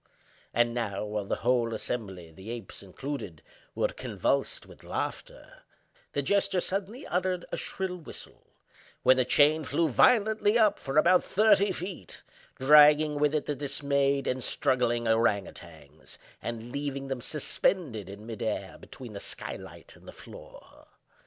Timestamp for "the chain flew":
9.17-9.89